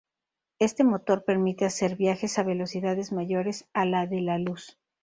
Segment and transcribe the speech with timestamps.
[0.57, 4.79] Este motor permite hacer viajes a velocidades mayores a la de la luz.